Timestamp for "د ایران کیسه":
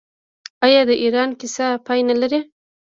0.89-1.65